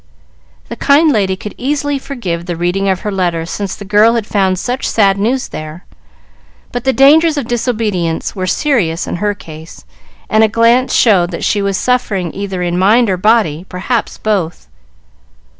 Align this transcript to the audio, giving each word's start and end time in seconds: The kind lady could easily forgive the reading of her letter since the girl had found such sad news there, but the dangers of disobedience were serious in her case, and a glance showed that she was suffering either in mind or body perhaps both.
The 0.69 0.75
kind 0.75 1.11
lady 1.11 1.35
could 1.35 1.53
easily 1.59 1.99
forgive 1.99 2.47
the 2.47 2.55
reading 2.55 2.89
of 2.89 3.01
her 3.01 3.11
letter 3.11 3.45
since 3.45 3.75
the 3.75 3.85
girl 3.85 4.15
had 4.15 4.25
found 4.25 4.57
such 4.57 4.89
sad 4.89 5.19
news 5.19 5.49
there, 5.49 5.85
but 6.71 6.85
the 6.85 6.91
dangers 6.91 7.37
of 7.37 7.45
disobedience 7.47 8.35
were 8.35 8.47
serious 8.47 9.05
in 9.05 9.17
her 9.17 9.35
case, 9.35 9.85
and 10.27 10.43
a 10.43 10.47
glance 10.47 10.91
showed 10.95 11.29
that 11.29 11.43
she 11.43 11.61
was 11.61 11.77
suffering 11.77 12.33
either 12.33 12.63
in 12.63 12.79
mind 12.79 13.11
or 13.11 13.17
body 13.17 13.63
perhaps 13.69 14.17
both. 14.17 14.67